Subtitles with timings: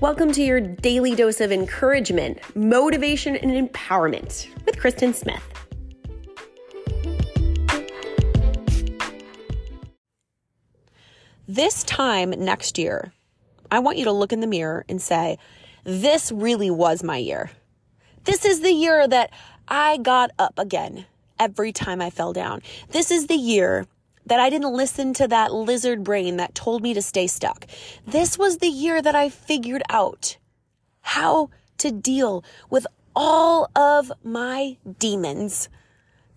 [0.00, 5.40] Welcome to your daily dose of encouragement, motivation, and empowerment with Kristen Smith.
[11.46, 13.12] This time next year,
[13.70, 15.38] I want you to look in the mirror and say,
[15.84, 17.52] This really was my year.
[18.24, 19.30] This is the year that
[19.68, 21.06] I got up again
[21.38, 22.62] every time I fell down.
[22.90, 23.86] This is the year
[24.26, 27.66] that I didn't listen to that lizard brain that told me to stay stuck.
[28.06, 30.36] This was the year that I figured out
[31.02, 35.68] how to deal with all of my demons.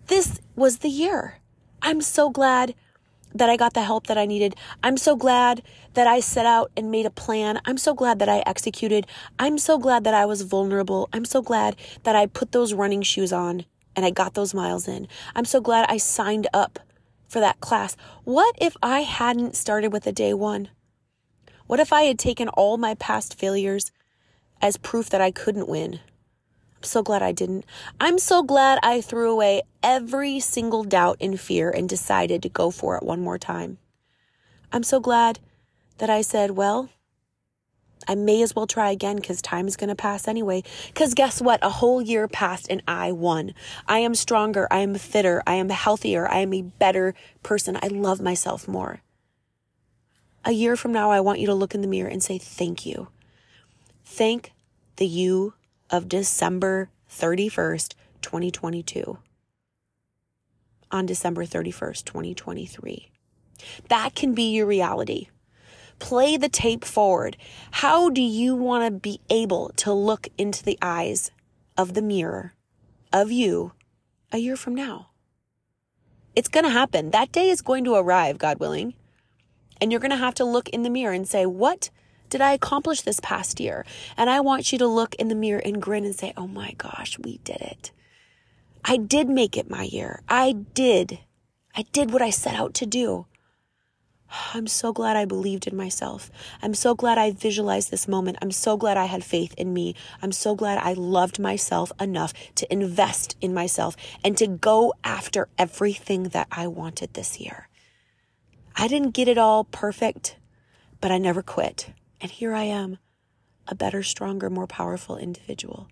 [0.06, 1.38] This was the year.
[1.82, 2.74] I'm so glad
[3.34, 4.56] that I got the help that I needed.
[4.82, 5.62] I'm so glad
[5.94, 7.60] that I set out and made a plan.
[7.64, 9.06] I'm so glad that I executed.
[9.38, 11.08] I'm so glad that I was vulnerable.
[11.12, 14.88] I'm so glad that I put those running shoes on and I got those miles
[14.88, 15.08] in.
[15.34, 16.78] I'm so glad I signed up
[17.28, 17.96] for that class.
[18.24, 20.70] What if I hadn't started with a day one?
[21.66, 23.92] What if I had taken all my past failures
[24.60, 26.00] as proof that I couldn't win?
[26.76, 27.66] I'm so glad I didn't.
[28.00, 32.70] I'm so glad I threw away every single doubt and fear and decided to go
[32.70, 33.78] for it one more time.
[34.72, 35.40] I'm so glad
[35.98, 36.88] that I said, well,
[38.08, 40.64] I may as well try again because time is going to pass anyway.
[40.88, 41.60] Because guess what?
[41.62, 43.54] A whole year passed and I won.
[43.86, 44.66] I am stronger.
[44.70, 45.42] I am fitter.
[45.46, 46.26] I am healthier.
[46.26, 47.78] I am a better person.
[47.80, 49.02] I love myself more.
[50.44, 52.86] A year from now, I want you to look in the mirror and say, thank
[52.86, 53.08] you.
[54.04, 54.52] Thank
[54.96, 55.54] the you
[55.90, 59.18] of December 31st, 2022
[60.90, 63.10] on December 31st, 2023.
[63.88, 65.28] That can be your reality.
[65.98, 67.36] Play the tape forward.
[67.72, 71.30] How do you want to be able to look into the eyes
[71.76, 72.54] of the mirror
[73.12, 73.72] of you
[74.32, 75.10] a year from now?
[76.34, 77.10] It's going to happen.
[77.10, 78.94] That day is going to arrive, God willing.
[79.80, 81.90] And you're going to have to look in the mirror and say, What
[82.30, 83.84] did I accomplish this past year?
[84.16, 86.72] And I want you to look in the mirror and grin and say, Oh my
[86.78, 87.90] gosh, we did it.
[88.84, 90.22] I did make it my year.
[90.28, 91.20] I did.
[91.74, 93.26] I did what I set out to do.
[94.54, 96.30] I'm so glad I believed in myself.
[96.62, 98.38] I'm so glad I visualized this moment.
[98.42, 99.94] I'm so glad I had faith in me.
[100.20, 105.48] I'm so glad I loved myself enough to invest in myself and to go after
[105.56, 107.68] everything that I wanted this year.
[108.76, 110.36] I didn't get it all perfect,
[111.00, 111.90] but I never quit.
[112.20, 112.98] And here I am,
[113.66, 115.88] a better, stronger, more powerful individual.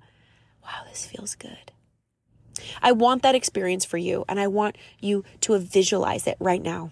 [0.62, 1.72] Wow, this feels good.
[2.82, 6.90] I want that experience for you, and I want you to visualize it right now.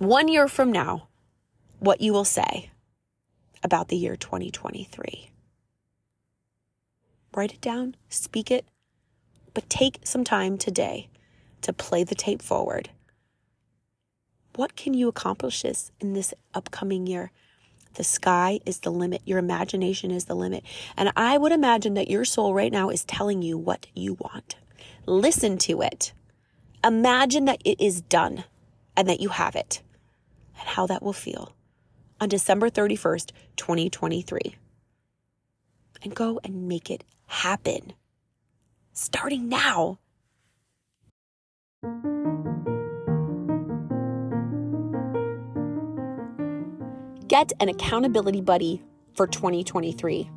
[0.00, 1.08] One year from now,
[1.78, 2.70] what you will say
[3.62, 5.30] about the year 2023.
[7.36, 8.64] Write it down, speak it,
[9.52, 11.10] but take some time today
[11.60, 12.88] to play the tape forward.
[14.56, 17.30] What can you accomplish this in this upcoming year?
[17.96, 19.20] The sky is the limit.
[19.26, 20.64] Your imagination is the limit.
[20.96, 24.56] And I would imagine that your soul right now is telling you what you want.
[25.04, 26.14] Listen to it.
[26.82, 28.44] Imagine that it is done
[28.96, 29.82] and that you have it
[30.60, 31.54] and how that will feel
[32.20, 34.56] on December 31st, 2023.
[36.02, 37.94] And go and make it happen.
[38.92, 39.98] Starting now.
[47.28, 48.82] Get an accountability buddy
[49.14, 50.30] for 2023.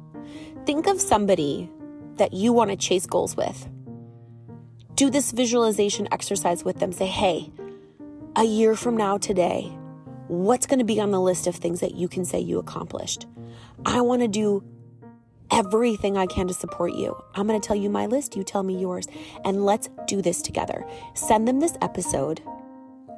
[0.66, 1.69] Think of somebody
[2.17, 3.67] that you want to chase goals with.
[4.95, 6.91] Do this visualization exercise with them.
[6.91, 7.51] Say, hey,
[8.35, 9.75] a year from now today,
[10.28, 13.25] what's going to be on the list of things that you can say you accomplished?
[13.85, 14.63] I want to do
[15.51, 17.16] everything I can to support you.
[17.35, 19.07] I'm going to tell you my list, you tell me yours,
[19.45, 20.85] and let's do this together.
[21.13, 22.41] Send them this episode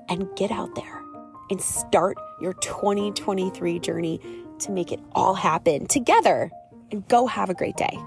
[0.10, 1.02] and get out there
[1.50, 4.20] and start your 2023 journey
[4.60, 6.52] to make it all happen together
[6.92, 7.98] and go have a great day.